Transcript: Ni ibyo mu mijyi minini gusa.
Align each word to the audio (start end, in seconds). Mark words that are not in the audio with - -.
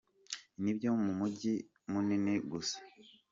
Ni 0.61 0.69
ibyo 0.73 0.89
mu 1.03 1.11
mijyi 1.19 1.53
minini 1.91 2.33
gusa. 2.51 2.77